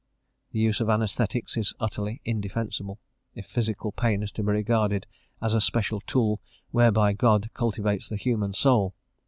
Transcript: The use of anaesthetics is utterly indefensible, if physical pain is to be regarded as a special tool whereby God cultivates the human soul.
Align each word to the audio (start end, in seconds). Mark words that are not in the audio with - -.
The 0.51 0.59
use 0.59 0.81
of 0.81 0.89
anaesthetics 0.89 1.55
is 1.57 1.75
utterly 1.79 2.21
indefensible, 2.25 2.99
if 3.35 3.45
physical 3.45 3.91
pain 3.91 4.23
is 4.23 4.31
to 4.31 4.41
be 4.41 4.47
regarded 4.51 5.05
as 5.39 5.53
a 5.53 5.61
special 5.61 6.01
tool 6.07 6.41
whereby 6.71 7.13
God 7.13 7.51
cultivates 7.53 8.09
the 8.09 8.15
human 8.17 8.55
soul. 8.55 8.95